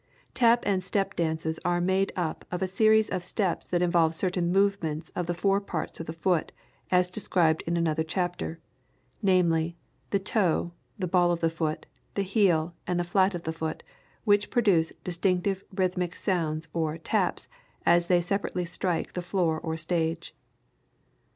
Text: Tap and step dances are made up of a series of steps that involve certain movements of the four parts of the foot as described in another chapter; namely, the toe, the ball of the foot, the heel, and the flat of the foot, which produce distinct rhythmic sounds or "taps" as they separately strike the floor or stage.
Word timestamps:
Tap 0.33 0.63
and 0.65 0.83
step 0.83 1.15
dances 1.15 1.59
are 1.63 1.79
made 1.79 2.11
up 2.15 2.43
of 2.49 2.63
a 2.63 2.67
series 2.67 3.07
of 3.11 3.23
steps 3.23 3.67
that 3.67 3.83
involve 3.83 4.15
certain 4.15 4.51
movements 4.51 5.09
of 5.09 5.27
the 5.27 5.33
four 5.35 5.61
parts 5.61 5.99
of 5.99 6.07
the 6.07 6.13
foot 6.13 6.51
as 6.89 7.11
described 7.11 7.61
in 7.67 7.77
another 7.77 8.01
chapter; 8.03 8.59
namely, 9.21 9.77
the 10.09 10.17
toe, 10.17 10.71
the 10.97 11.05
ball 11.07 11.31
of 11.31 11.39
the 11.39 11.51
foot, 11.51 11.85
the 12.15 12.23
heel, 12.23 12.73
and 12.87 12.99
the 12.99 13.03
flat 13.03 13.35
of 13.35 13.43
the 13.43 13.53
foot, 13.53 13.83
which 14.23 14.49
produce 14.49 14.91
distinct 15.03 15.47
rhythmic 15.75 16.15
sounds 16.15 16.67
or 16.73 16.97
"taps" 16.97 17.47
as 17.85 18.07
they 18.07 18.21
separately 18.21 18.65
strike 18.65 19.13
the 19.13 19.21
floor 19.21 19.59
or 19.59 19.77
stage. 19.77 20.35